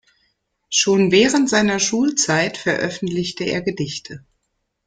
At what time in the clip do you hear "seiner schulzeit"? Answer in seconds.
1.47-2.57